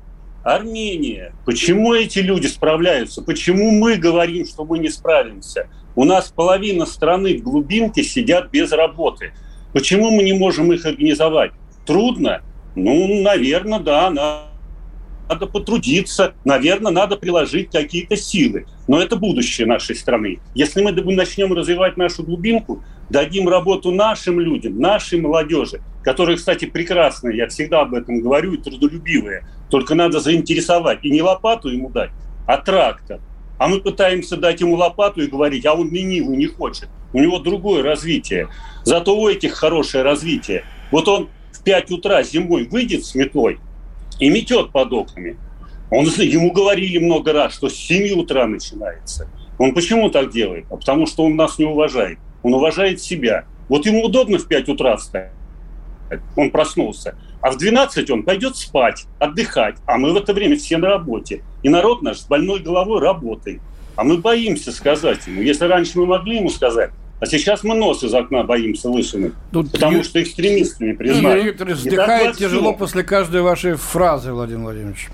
[0.43, 1.33] Армения.
[1.45, 3.21] Почему эти люди справляются?
[3.21, 5.67] Почему мы говорим, что мы не справимся?
[5.95, 9.33] У нас половина страны в глубинке сидят без работы.
[9.73, 11.51] Почему мы не можем их организовать?
[11.85, 12.41] Трудно?
[12.75, 14.09] Ну, наверное, да.
[14.09, 14.43] На...
[15.29, 18.65] надо потрудиться, наверное, надо приложить какие-то силы.
[18.87, 20.39] Но это будущее нашей страны.
[20.55, 27.37] Если мы начнем развивать нашу глубинку, дадим работу нашим людям, нашей молодежи, которые, кстати, прекрасные,
[27.37, 30.99] я всегда об этом говорю, и трудолюбивые, только надо заинтересовать.
[31.03, 32.11] И не лопату ему дать,
[32.45, 33.19] а трактор.
[33.57, 36.89] А мы пытаемся дать ему лопату и говорить, а он ленивый, не хочет.
[37.13, 38.49] У него другое развитие.
[38.83, 40.65] Зато у этих хорошее развитие.
[40.91, 41.29] Вот он
[41.63, 43.59] 5 утра зимой выйдет с метлой
[44.19, 45.37] и метет под окнами.
[45.89, 49.27] Он, ему говорили много раз, что с 7 утра начинается.
[49.57, 50.65] Он почему так делает?
[50.69, 52.17] А потому что он нас не уважает.
[52.41, 53.45] Он уважает себя.
[53.69, 55.31] Вот ему удобно в 5 утра встать.
[56.35, 57.15] Он проснулся.
[57.41, 59.75] А в 12 он пойдет спать, отдыхать.
[59.85, 61.43] А мы в это время все на работе.
[61.61, 63.61] И народ наш с больной головой работает.
[63.95, 65.41] А мы боимся сказать ему.
[65.41, 66.91] Если раньше мы могли ему сказать,
[67.23, 70.03] а сейчас мы нос из окна боимся высунуть, Тут потому Ю...
[70.03, 71.37] что экстремисты не признали.
[71.37, 75.07] Юрий Викторович вздыхает тяжело после каждой вашей фразы, Владимир Владимирович.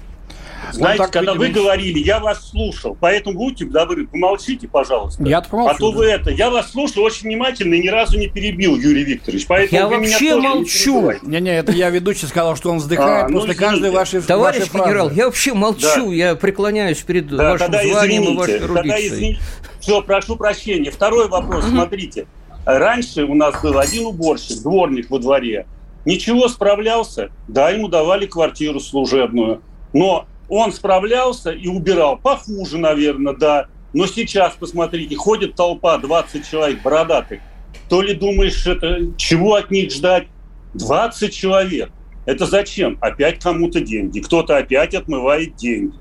[0.73, 5.23] Знаете, так, когда вы говорили, я вас слушал, поэтому будьте добры, помолчите, пожалуйста.
[5.23, 5.75] Я помолчу.
[5.75, 5.97] А то да.
[5.97, 9.47] вы это, я вас слушал очень внимательно и ни разу не перебил, Юрий Викторович.
[9.47, 11.11] Поэтому я вообще молчу.
[11.21, 13.71] Не-не, это я ведущий сказал, что он вздыхает а, ну, после извините.
[13.71, 15.19] каждой вашей Товарищ вашей генерал, фразы.
[15.19, 16.13] я вообще молчу, да.
[16.13, 19.39] я преклоняюсь перед да, вашим званием извините, и вашей эрудицией.
[19.79, 20.91] Все, прошу прощения.
[20.91, 22.27] Второй вопрос, смотрите.
[22.65, 25.65] Раньше у нас был один уборщик, дворник во дворе.
[26.05, 27.29] Ничего, справлялся.
[27.47, 29.61] Да, ему давали квартиру служебную.
[29.93, 32.17] Но он справлялся и убирал.
[32.17, 33.67] Похуже, наверное, да.
[33.93, 37.39] Но сейчас, посмотрите, ходит толпа, 20 человек бородатых.
[37.87, 40.27] То ли думаешь, это чего от них ждать?
[40.73, 41.91] 20 человек.
[42.25, 42.97] Это зачем?
[43.01, 44.19] Опять кому-то деньги.
[44.19, 45.95] Кто-то опять отмывает деньги.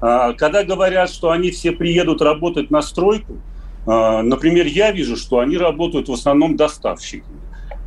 [0.00, 3.38] А, когда говорят, что они все приедут работать на стройку,
[3.86, 7.40] а, например, я вижу, что они работают в основном доставщиками.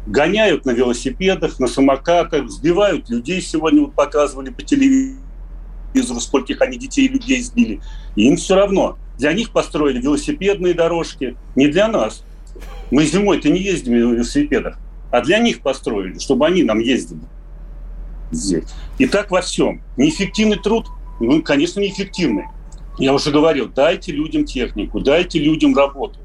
[0.07, 3.41] Гоняют на велосипедах, на самокатах, сбивают людей.
[3.41, 5.23] Сегодня вот показывали по телевизору
[5.93, 7.81] телевизору, скольких они детей и людей сбили.
[8.15, 8.97] И им все равно.
[9.17, 12.23] Для них построили велосипедные дорожки, не для нас.
[12.91, 14.77] Мы зимой-то не ездим на велосипедах,
[15.11, 17.21] а для них построили, чтобы они нам ездили
[18.31, 18.65] здесь.
[18.97, 19.81] И так во всем.
[19.97, 20.87] Неэффективный труд,
[21.19, 22.45] ну, конечно, неэффективный.
[22.97, 26.19] Я уже говорил, дайте людям технику, дайте людям работу.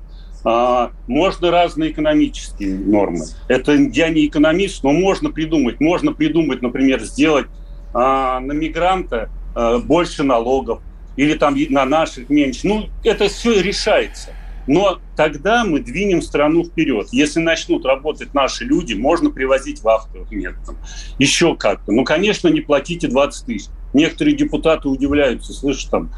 [0.45, 3.25] А, можно разные экономические нормы.
[3.49, 5.81] Это я не экономист, но можно придумать.
[5.81, 7.47] Можно придумать, например, сделать
[7.93, 10.79] а, на мигранта Э, больше налогов,
[11.17, 12.61] или там на наших меньше.
[12.69, 14.31] Ну, это все решается.
[14.69, 17.09] Но тогда мы двинем страну вперед.
[17.11, 20.77] Если начнут работать наши люди, можно привозить в автовых методом.
[21.19, 21.91] Еще как-то.
[21.91, 23.69] Ну, конечно, не платите 20 тысяч.
[23.95, 26.13] Некоторые депутаты удивляются, слышишь, там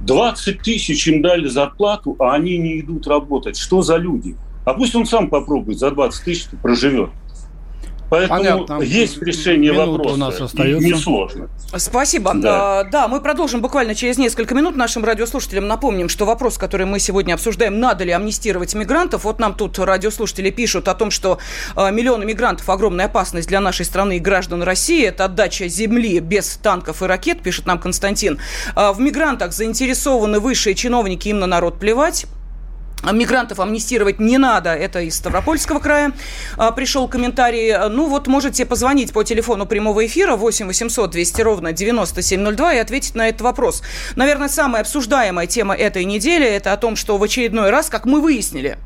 [0.00, 3.56] 20 тысяч им дали зарплату, а они не идут работать.
[3.56, 4.34] Что за люди?
[4.64, 7.10] А пусть он сам попробует за 20 тысяч проживет.
[8.10, 8.82] Поэтому Понятно.
[8.82, 10.14] есть решение Минута вопроса.
[10.14, 10.84] у нас остается.
[10.84, 11.48] Несложно.
[11.76, 12.32] Спасибо.
[12.34, 12.80] Да.
[12.80, 14.74] А, да, мы продолжим буквально через несколько минут.
[14.74, 19.22] Нашим радиослушателям напомним, что вопрос, который мы сегодня обсуждаем, надо ли амнистировать мигрантов.
[19.24, 21.38] Вот нам тут радиослушатели пишут о том, что
[21.76, 25.04] а, миллионы мигрантов– огромная опасность для нашей страны и граждан России.
[25.04, 28.40] Это отдача земли без танков и ракет, пишет нам Константин.
[28.74, 32.26] А, в мигрантах заинтересованы высшие чиновники, им на народ плевать.
[33.02, 34.74] Мигрантов амнистировать не надо.
[34.74, 36.12] Это из Ставропольского края
[36.56, 37.88] а, пришел комментарий.
[37.88, 43.14] Ну вот можете позвонить по телефону прямого эфира 8 800 200 ровно 9702 и ответить
[43.14, 43.82] на этот вопрос.
[44.16, 48.20] Наверное, самая обсуждаемая тема этой недели– это о том, что в очередной раз, как мы
[48.20, 48.78] выяснили,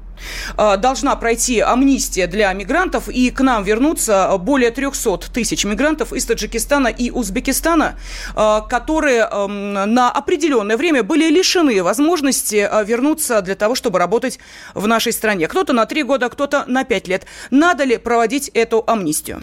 [0.57, 6.89] должна пройти амнистия для мигрантов, и к нам вернутся более 300 тысяч мигрантов из Таджикистана
[6.89, 7.99] и Узбекистана,
[8.35, 14.39] э, которые эм, на определенное время были лишены возможности э, вернуться для того, чтобы работать
[14.75, 15.49] в нашей стране.
[15.49, 17.27] Кто-то на 3 года, кто-то на 5 лет.
[17.51, 19.43] Надо ли проводить эту амнистию?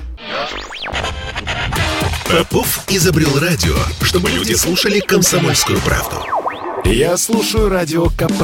[2.29, 6.25] Попов изобрел радио, чтобы люди слушали комсомольскую правду.
[6.85, 8.43] Я слушаю радио КП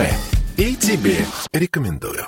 [0.57, 2.25] и тебе рекомендую.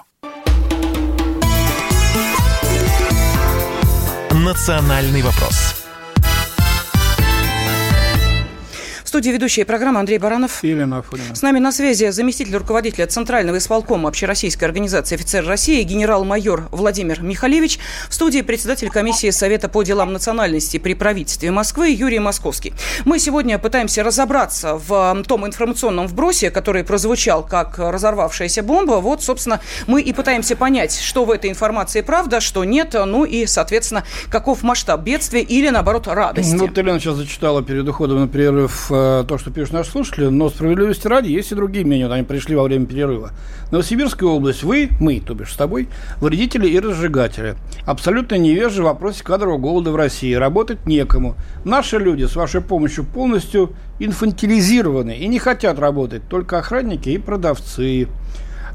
[4.31, 5.78] «Национальный вопрос»
[9.09, 10.63] студии ведущая программы Андрей Баранов.
[10.63, 11.35] Елена Афонина.
[11.35, 17.79] С нами на связи заместитель руководителя Центрального исполкома Общероссийской организации офицер России генерал-майор Владимир Михалевич.
[18.07, 22.73] В студии председатель комиссии Совета по делам национальности при правительстве Москвы Юрий Московский.
[23.03, 29.01] Мы сегодня пытаемся разобраться в том информационном вбросе, который прозвучал как разорвавшаяся бомба.
[29.01, 33.47] Вот, собственно, мы и пытаемся понять, что в этой информации правда, что нет, ну и,
[33.47, 36.53] соответственно, каков масштаб бедствия или, наоборот, радости.
[36.53, 40.25] Ну, вот Елена сейчас зачитала перед уходом на перерыв э, то, что пишут наши слушатели,
[40.25, 42.07] но справедливости ради есть и другие мнения.
[42.07, 43.31] Вот они пришли во время перерыва.
[43.71, 47.55] Новосибирская область, вы, мы, то бишь с тобой, вредители и разжигатели.
[47.85, 50.33] Абсолютно невежи в вопросе кадрового голода в России.
[50.33, 51.35] Работать некому.
[51.63, 56.23] Наши люди с вашей помощью полностью инфантилизированы и не хотят работать.
[56.29, 58.07] Только охранники и продавцы.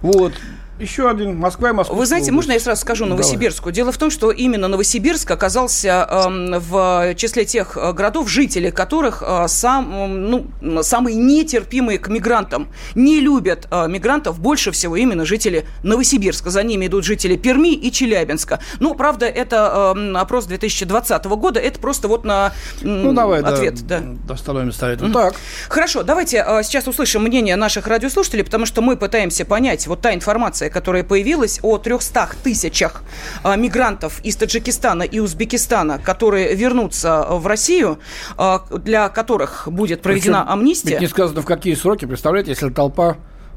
[0.03, 0.33] Вот.
[0.79, 1.39] Еще один.
[1.39, 1.97] Москва и Москва.
[1.97, 3.67] Вы знаете, можно я сразу скажу Новосибирску?
[3.67, 3.75] Давай.
[3.75, 9.23] Дело в том, что именно Новосибирск оказался э, в числе тех э, городов, жители которых
[9.25, 12.69] э, сам, ну, самые нетерпимые к мигрантам.
[12.95, 16.51] Не любят э, мигрантов больше всего именно жители Новосибирска.
[16.51, 18.59] За ними идут жители Перми и Челябинска.
[18.81, 21.61] Ну, правда, это э, опрос 2020 года.
[21.61, 23.87] Это просто вот на э, ну, давай, ответ.
[23.87, 24.35] Да, да.
[24.35, 25.13] Остановимся mm-hmm.
[25.13, 25.35] Так.
[25.69, 30.15] Хорошо, давайте э, сейчас услышим мнение наших радиослушателей, потому что мы пытаемся понять вот та
[30.15, 33.03] информация, информация, которая появилась о 300 тысячах
[33.43, 37.99] а, мигрантов из Таджикистана и Узбекистана, которые вернутся в Россию,
[38.37, 40.91] а, для которых будет проведена Причем, амнистия.
[40.91, 43.17] Ведь не сказано, в какие сроки, представляете, если толпа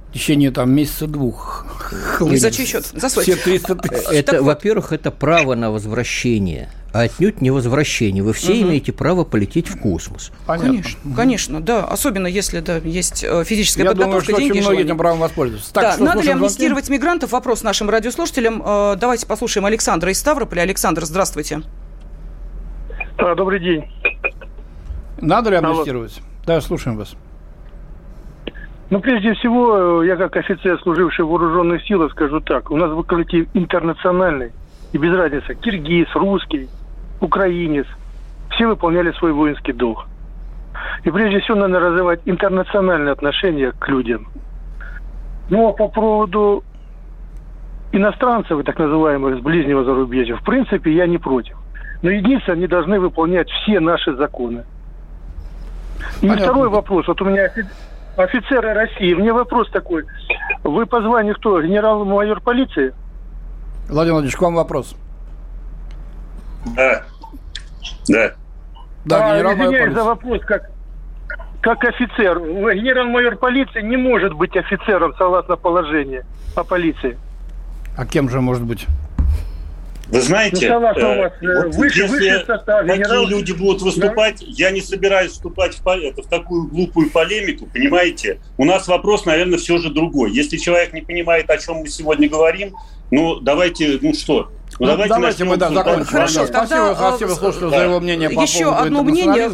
[0.09, 1.65] в течение там месяца-двух.
[2.31, 2.85] И за чей счет?
[2.85, 3.23] За свой.
[3.23, 4.05] Все 300 тысяч.
[4.11, 8.23] Это, во-первых, это право на возвращение а отнюдь не возвращение.
[8.23, 8.61] Вы все угу.
[8.61, 10.31] имеете право полететь в космос.
[10.45, 10.69] Понятно.
[10.69, 11.13] Конечно, угу.
[11.15, 11.85] конечно, да.
[11.85, 15.19] Особенно если да, есть э, физическая Я подготовка, думаю, что деньги, очень многие этим правом
[15.19, 15.73] воспользуются.
[15.73, 16.99] Так, да, надо ли амнистировать звонки?
[16.99, 17.31] мигрантов?
[17.33, 18.63] Вопрос нашим радиослушателям.
[18.65, 20.61] Э, давайте послушаем Александра из Ставрополя.
[20.61, 21.61] Александр, здравствуйте.
[23.17, 23.83] А, добрый день.
[25.21, 26.13] Надо ли амнистировать?
[26.17, 26.27] Алло.
[26.45, 27.15] Да, слушаем вас.
[28.89, 32.71] Ну, прежде всего, я как офицер, служивший в вооруженных силах, скажу так.
[32.71, 34.51] У нас в коллектив интернациональный.
[34.93, 36.69] И без разницы, киргиз, русский,
[37.19, 37.85] украинец.
[38.51, 40.05] Все выполняли свой воинский долг.
[41.03, 44.27] И прежде всего надо развивать интернациональные отношения к людям.
[45.49, 46.63] Ну, а по поводу
[47.91, 51.57] иностранцев, так называемых, с ближнего зарубежья, в принципе, я не против.
[52.01, 54.63] Но единственное, они должны выполнять все наши законы.
[56.21, 56.43] И Понятно.
[56.45, 57.07] второй вопрос.
[57.07, 57.49] Вот у меня
[58.17, 59.13] офицеры России.
[59.13, 60.05] Мне вопрос такой.
[60.63, 61.61] Вы по званию кто?
[61.61, 62.93] Генерал-майор полиции?
[63.87, 64.95] Владимир Владимирович, к вам вопрос.
[66.75, 67.03] Да.
[68.09, 68.31] Да.
[69.05, 70.69] Да, а, извиняюсь за вопрос, как,
[71.61, 72.39] как офицер.
[72.39, 76.25] Генерал-майор полиции не может быть офицером согласно положению
[76.55, 77.17] о полиции.
[77.95, 78.85] А кем же может быть?
[80.09, 81.31] Вы знаете, ну, э,
[81.65, 83.27] вот выше, если выше состав, такие генерал...
[83.27, 84.45] люди будут выступать, да?
[84.47, 88.39] я не собираюсь вступать в, это, в такую глупую полемику, понимаете?
[88.57, 90.31] У нас вопрос, наверное, все же другой.
[90.31, 92.73] Если человек не понимает, о чем мы сегодня говорим,
[93.11, 96.05] ну, давайте, ну что, ну, ну, давайте, давайте мы да, закончим.
[96.05, 96.65] Хорошо, да.
[96.65, 97.77] Спасибо, спасибо слушателю да.
[97.77, 99.49] за его мнение по Еще поводу одно мнение.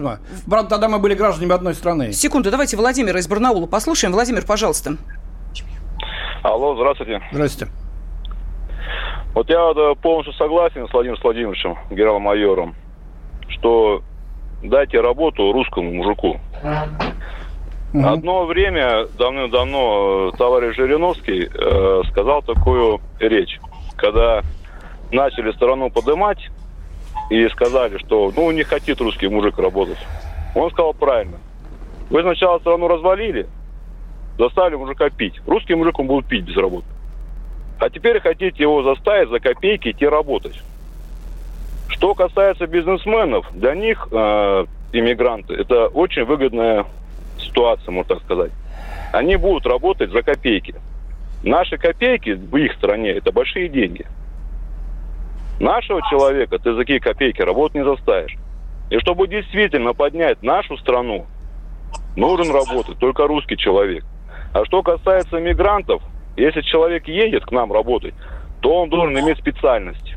[0.48, 2.13] Правда, тогда мы были гражданами одной страны.
[2.13, 4.13] Секунду, давайте Владимира из Барнаула послушаем.
[4.13, 4.98] Владимир, пожалуйста.
[6.44, 7.22] Алло, здравствуйте.
[7.32, 7.72] Здравствуйте.
[9.34, 12.76] Вот я да, полностью согласен с Владимиром Владимировичем, генерал-майором,
[13.50, 14.02] что
[14.62, 16.39] дайте работу русскому мужику.
[17.93, 18.06] Угу.
[18.08, 23.60] Одно время, давным-давно, товарищ Жириновский э, сказал такую речь,
[23.96, 24.41] когда
[25.12, 26.50] начали страну поднимать
[27.30, 30.00] и сказали, что ну не хотит русский мужик работать.
[30.56, 31.38] Он сказал правильно.
[32.10, 33.48] Вы сначала страну развалили,
[34.38, 35.39] заставили мужика пить.
[35.48, 36.86] Русский мужик он будет пить без работы.
[37.84, 40.58] А теперь хотите его заставить за копейки идти работать.
[41.89, 46.86] Что касается бизнесменов, для них э, иммигранты это очень выгодная
[47.38, 48.52] ситуация, можно так сказать.
[49.12, 50.76] Они будут работать за копейки.
[51.43, 54.06] Наши копейки в их стране это большие деньги.
[55.60, 58.38] Нашего человека ты за какие копейки работать не заставишь.
[58.91, 61.26] И чтобы действительно поднять нашу страну,
[62.15, 64.06] нужен работать только русский человек.
[64.54, 66.02] А что касается мигрантов,
[66.36, 68.13] если человек едет к нам работать,
[68.62, 70.15] то он должен иметь специальность.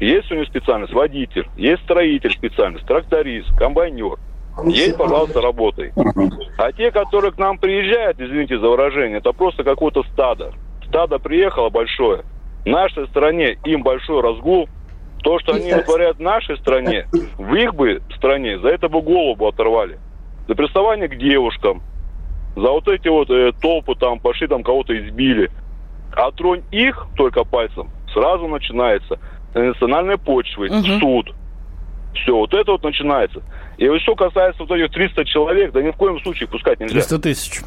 [0.00, 4.18] Есть у него специальность водитель, есть строитель специальность, тракторист, комбайнер.
[4.64, 5.92] Есть, пожалуйста, работай.
[6.58, 10.52] А те, которые к нам приезжают, извините за выражение, это просто какое-то стадо.
[10.86, 12.22] Стадо приехало большое.
[12.64, 14.68] В нашей стране им большой разгул.
[15.22, 17.06] То, что они вытворяют в нашей стране,
[17.38, 19.98] в их бы стране, за это бы голову оторвали.
[20.46, 21.82] За приставание к девушкам,
[22.56, 25.50] за вот эти вот э, толпы там пошли, там кого-то избили.
[26.12, 29.18] А тронь их только пальцем, сразу начинается
[29.54, 30.98] национальной почвы, угу.
[30.98, 31.34] суд.
[32.14, 33.42] Все, вот это вот начинается.
[33.76, 36.94] И вот что касается вот этих 300 человек, да ни в коем случае пускать нельзя.
[36.94, 37.60] 300 тысяч.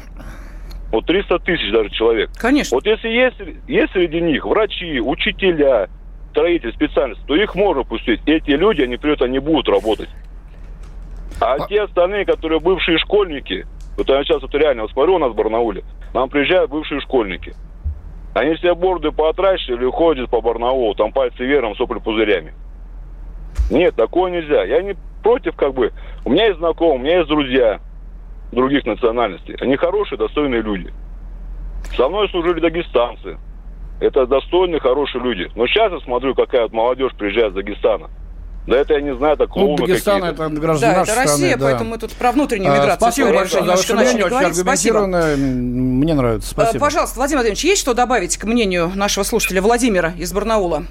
[0.90, 2.30] Вот 300 тысяч даже человек.
[2.36, 2.76] Конечно.
[2.76, 3.36] Вот если есть,
[3.68, 5.88] есть среди них врачи, учителя,
[6.32, 8.20] строители, специалисты, то их можно пустить.
[8.26, 10.08] Эти люди, они придут, они будут работать.
[11.40, 13.66] А, а те остальные, которые бывшие школьники,
[14.00, 15.84] вот я сейчас вот реально вот смотрю у нас в Барнауле,
[16.14, 17.54] нам приезжают бывшие школьники.
[18.34, 22.54] Они все борды поотращивали, ходят по Барнаулу, там пальцы веером, сопли пузырями.
[23.70, 24.64] Нет, такое нельзя.
[24.64, 25.92] Я не против, как бы.
[26.24, 27.80] У меня есть знакомые, у меня есть друзья.
[28.52, 29.54] других национальностей.
[29.60, 30.92] Они хорошие, достойные люди.
[31.96, 33.38] Со мной служили дагестанцы.
[34.00, 35.50] Это достойные, хорошие люди.
[35.54, 38.08] Но сейчас я смотрю, какая вот молодежь приезжает из Дагестана.
[38.66, 41.56] Да это я не знаю, это клоуны Ну, Дагестан это граждане Да, это Россия, страны,
[41.56, 41.64] да.
[41.64, 44.56] поэтому мы тут про внутреннюю А, миграцию Спасибо большое за немножко ваше мнение, очень говорить.
[44.56, 44.98] Спасибо.
[44.98, 45.36] аргументированное.
[45.36, 46.48] Мне нравится.
[46.50, 46.78] Э, Спасибо.
[46.84, 50.84] Пожалуйста, Владимир Владимирович, есть что добавить к мнению нашего слушателя Владимира из Барнаула?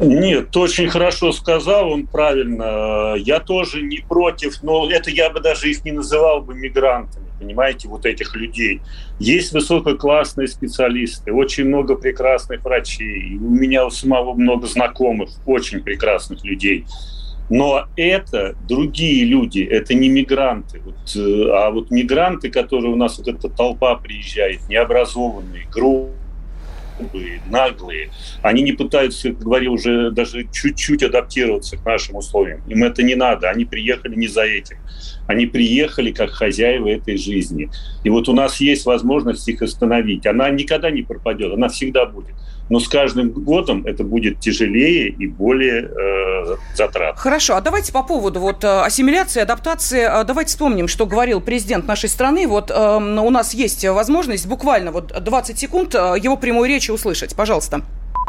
[0.00, 3.14] Нет, очень хорошо сказал, он правильно.
[3.16, 7.88] Я тоже не против, но это я бы даже их не называл бы мигрантами, понимаете,
[7.88, 8.80] вот этих людей.
[9.18, 13.36] Есть высококлассные специалисты, очень много прекрасных врачей.
[13.36, 16.86] У меня у самого много знакомых, очень прекрасных людей.
[17.50, 20.80] Но это другие люди, это не мигранты.
[20.84, 26.23] Вот, э, а вот мигранты, которые у нас вот эта толпа приезжает, необразованные, грубые,
[26.98, 28.10] грубые, наглые.
[28.42, 32.62] Они не пытаются, говорил, уже даже чуть-чуть адаптироваться к нашим условиям.
[32.68, 33.50] Им это не надо.
[33.50, 34.78] Они приехали не за этим.
[35.26, 37.70] Они приехали как хозяева этой жизни.
[38.02, 40.26] И вот у нас есть возможность их остановить.
[40.26, 42.34] Она никогда не пропадет, она всегда будет.
[42.70, 47.20] Но с каждым годом это будет тяжелее и более э, затратно.
[47.20, 51.86] Хорошо, а давайте по поводу вот э, ассимиляции, адаптации, э, давайте вспомним, что говорил президент
[51.86, 52.46] нашей страны.
[52.46, 57.34] Вот э, у нас есть возможность буквально вот 20 секунд э, его прямую речь услышать.
[57.34, 57.82] Пожалуйста.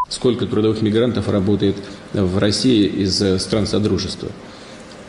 [0.10, 1.78] Сколько трудовых мигрантов работает
[2.14, 4.30] в России из стран Содружества?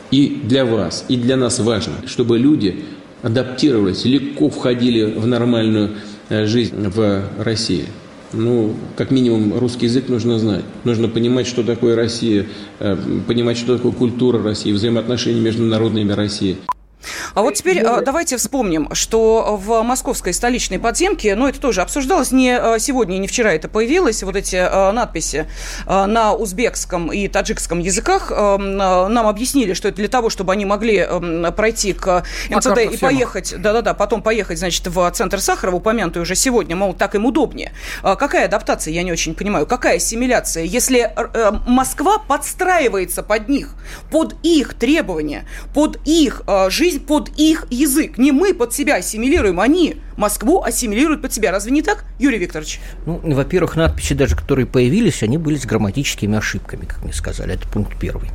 [0.09, 2.85] И для вас, и для нас важно, чтобы люди
[3.21, 5.97] адаптировались, легко входили в нормальную
[6.29, 7.85] жизнь в России.
[8.33, 10.65] Ну, как минимум, русский язык нужно знать.
[10.83, 12.45] Нужно понимать, что такое Россия,
[12.79, 16.57] э, понимать, что такое культура России, взаимоотношения между народами России.
[17.35, 22.31] А вот теперь э, давайте вспомним, что в московской столичной подземке, ну, это тоже обсуждалось,
[22.31, 25.47] не э, сегодня не вчера это появилось, вот эти э, надписи
[25.85, 28.31] э, на узбекском и таджикском языках.
[28.31, 32.77] Э, э, нам объяснили, что это для того, чтобы они могли э, пройти к МЦД
[32.93, 37.25] и поехать, да-да-да, потом поехать, значит, в центр Сахарова, упомянутый уже сегодня, мол, так им
[37.25, 37.73] удобнее.
[38.01, 43.75] А какая адаптация, я не очень понимаю, какая ассимиляция, если э, Москва подстраивается под них,
[44.11, 48.17] под их требования, под их э, жизнь, под их язык.
[48.17, 51.51] Не мы под себя ассимилируем, они Москву ассимилируют под себя.
[51.51, 52.79] Разве не так, Юрий Викторович?
[53.05, 57.53] Ну, во-первых, надписи даже, которые появились, они были с грамматическими ошибками, как мне сказали.
[57.53, 58.29] Это пункт первый.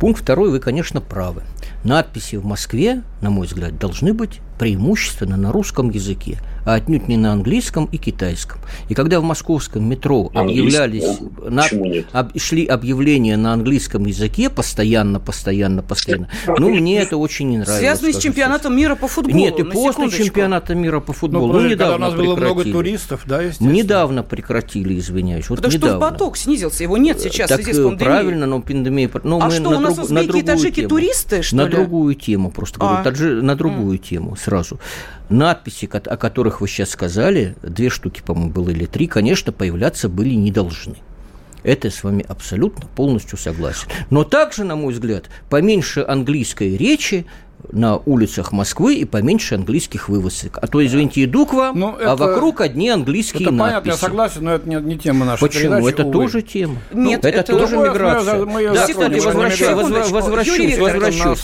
[0.00, 1.42] Пункт второй, вы, конечно, правы.
[1.84, 7.16] Надписи в Москве, на мой взгляд, должны быть преимущественно на русском языке, а отнюдь не
[7.16, 8.60] на английском и китайском.
[8.88, 11.04] И когда в московском метро объявлялись,
[11.48, 11.64] на-
[12.12, 17.78] об- шли объявления на английском языке постоянно, постоянно, постоянно, ну, мне это очень не нравилось.
[17.80, 19.36] Связанный с чемпионатом мира по футболу.
[19.36, 21.46] Нет, и на после чемпионата мира по футболу.
[21.46, 22.72] Ну, Ну, подожди, когда у недавно нас было много прекратили.
[22.72, 23.70] туристов, да, естественно.
[23.70, 25.48] Недавно прекратили, извиняюсь.
[25.48, 26.10] Вот Потому что недавно.
[26.10, 28.04] поток снизился, его нет сейчас так в связи с э, пандемией.
[28.06, 29.10] правильно, но пандемия...
[29.22, 30.88] Ну, А мы что, на у нас друг- на узбеки и другую таджики тему.
[30.88, 31.70] туристы, что На ли?
[31.70, 33.02] другую тему, просто говорю, А.
[33.04, 34.80] таджи- на другую тему сразу.
[35.28, 40.34] Надписи, о которых вы сейчас сказали, две штуки, по-моему, было или три, конечно, появляться были
[40.34, 40.96] не должны.
[41.64, 43.88] Это я с вами абсолютно полностью согласен.
[44.10, 47.26] Но также, на мой взгляд, поменьше английской речи
[47.72, 50.58] на улицах Москвы и поменьше английских вывесок.
[50.60, 53.92] А то, извините, иду к вам, Ну, а это- вокруг одни английские Это понятно, надписи.
[53.94, 55.62] я согласен, но это не, не тема нашей Почему?
[55.74, 56.12] передачи, это увы.
[56.12, 56.76] тоже тема.
[56.92, 58.44] Нет, это, это- тоже миграция.
[58.44, 60.78] мы её да, кстати, возвращаюсь,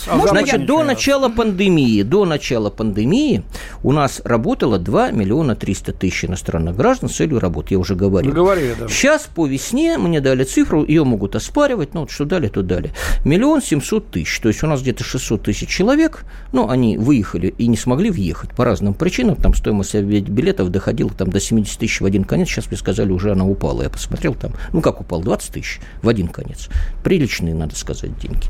[0.07, 3.43] нас Значит, до начала пандемии, до начала пандемии
[3.83, 8.31] у нас работало 2 миллиона 300 тысяч иностранных граждан с целью работы, я уже говорил.
[8.31, 8.87] Вы говорили, да.
[8.87, 12.91] Сейчас по весне мне дали цифру, ее могут оспаривать, ну вот что дали, то дали.
[13.23, 16.04] Миллион семьсот тысяч, то есть у нас где-то 600 тысяч человек,
[16.51, 21.29] ну они выехали и не смогли въехать по разным причинам, там стоимость билетов доходила там
[21.29, 24.53] до 70 тысяч в один конец, сейчас мне сказали, уже она упала, я посмотрел там,
[24.73, 26.69] ну как упал, 20 тысяч в один конец,
[27.03, 28.47] приличные, надо сказать, деньги.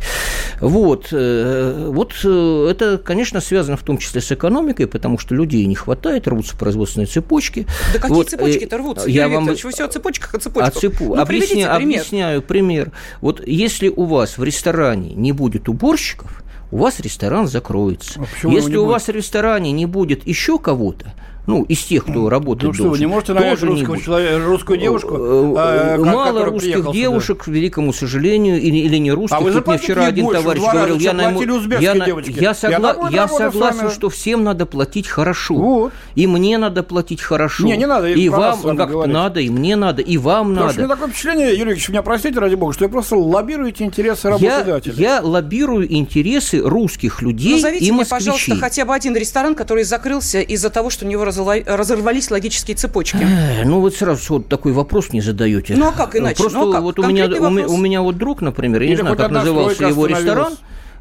[0.60, 5.66] Вот, э, вот э, это, конечно, связано в том числе с экономикой, потому что людей
[5.66, 7.68] не хватает, рвутся производственные цепочки.
[7.94, 9.10] Да какие Вот, э, цепочки-то рвутся?
[9.10, 10.82] Я Юрий вам Викторович, вы все о цепочках, о а цепочках.
[10.82, 11.16] цепу.
[11.16, 11.76] Ну, Объясня- пример.
[11.76, 12.92] Объясняю пример.
[13.22, 16.44] Вот если у вас в ресторане не будет уборщиков,
[16.76, 18.28] у вас ресторан закроется.
[18.44, 21.14] А Если у вас в ресторане не будет еще кого-то,
[21.48, 23.94] ну, из тех, кто работает Ну что, вы должен, не можете нанять тоже не русского
[23.96, 24.06] будет.
[24.06, 26.94] человека, русскую девушку, Э, э, ко- Мало русских приехала сюда?
[26.94, 29.38] девушек, к великому сожалению, или, или не русских.
[29.38, 33.10] А вы Тут мне вчера один больше, товарищ говорил, я, найму- я, я, Я согла-
[33.12, 35.54] я согласен, что всем надо платить хорошо.
[35.56, 35.94] Вот.
[36.16, 37.66] И мне надо платить хорошо.
[37.66, 40.64] Не, не надо, я И вам как надо, и мне надо, и вам Потому что
[40.64, 40.80] у надо.
[40.80, 44.32] меня такое впечатление, Юрий Ильич, меня простите, ради бога, что вы просто лоббируете интересы Я,
[44.34, 44.96] работодателей.
[45.02, 48.32] я лоббирую интересы русских людей Назовите и мне, москвичей.
[48.32, 51.26] пожалуйста, хотя бы один ресторан, который закрылся из-за того, что у него
[51.66, 53.18] разорвались логические цепочки.
[53.22, 55.76] Э, Ну вот сразу вот такой вопрос не задаете.
[55.76, 56.42] Ну, а как иначе?
[56.42, 56.84] Просто Ну, а как?
[56.84, 59.86] вот у меня, у, у меня вот друг, например, я Или не знаю, как назывался
[59.86, 60.54] его ресторан.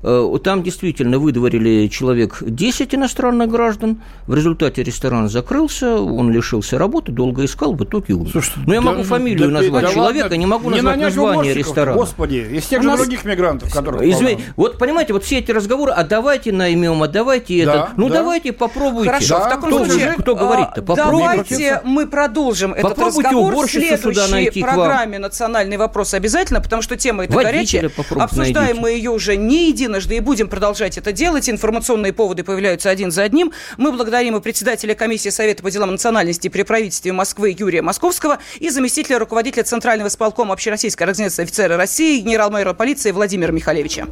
[0.05, 0.43] Остановилась.
[0.45, 4.03] Там действительно выдворили человек 10 иностранных граждан.
[4.27, 8.31] В результате ресторан закрылся, он лишился работы, долго искал, в итоге умер.
[8.31, 11.01] Слушайте, Но я могу да, фамилию да, назвать да, человека, ладно, не могу не назвать
[11.01, 11.97] название ресторана.
[11.97, 13.01] Господи, из тех же нас...
[13.01, 14.03] других мигрантов, которых...
[14.03, 17.89] Извини, вот понимаете, вот все эти разговоры, а давайте наймем, а давайте да, это.
[17.97, 18.17] Ну да.
[18.17, 19.11] давайте попробуйте.
[19.11, 20.15] Хорошо, да, в таком кто, случае...
[20.19, 20.85] Кто говорит-то?
[20.87, 27.25] А, давайте мы продолжим этот разговор в следующей программе «Национальный вопрос» обязательно, потому что тема
[27.25, 27.91] эта горячая.
[28.17, 31.49] Обсуждаем мы ее уже не единожды и будем продолжать это делать.
[31.49, 33.53] Информационные поводы появляются один за одним.
[33.77, 38.71] Мы благодарим и председателя комиссии Совета по делам национальности при правительстве Москвы Юрия Московского и
[38.71, 44.07] заместителя руководителя Центрального исполкома Общероссийской организации офицеры России генерал-майора полиции Владимира Михалевича.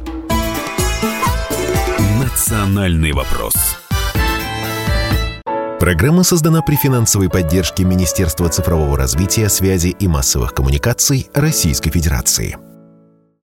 [2.21, 3.53] Национальный вопрос.
[5.79, 12.57] Программа создана при финансовой поддержке Министерства цифрового развития, связи и массовых коммуникаций Российской Федерации.